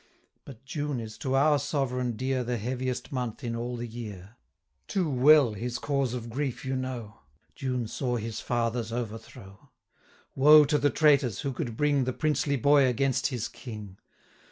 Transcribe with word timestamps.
But 0.45 0.65
June 0.65 0.99
is 0.99 1.15
to 1.19 1.35
our 1.35 1.59
Sovereign 1.59 2.13
dear 2.17 2.39
295 2.43 2.47
The 2.47 2.57
heaviest 2.69 3.11
month 3.11 3.43
in 3.43 3.55
all 3.55 3.77
the 3.77 3.85
year: 3.85 4.35
Too 4.87 5.07
well 5.07 5.53
his 5.53 5.77
cause 5.77 6.15
of 6.15 6.31
grief 6.31 6.65
you 6.65 6.75
know, 6.75 7.19
June 7.53 7.87
saw 7.87 8.15
his 8.15 8.39
father's 8.39 8.91
overthrow. 8.91 9.69
Woe 10.33 10.65
to 10.65 10.79
the 10.79 10.89
traitors, 10.89 11.41
who 11.41 11.53
could 11.53 11.77
bring 11.77 12.05
The 12.05 12.13
princely 12.13 12.55
boy 12.55 12.87
against 12.87 13.27
his 13.27 13.47
King! 13.47 13.99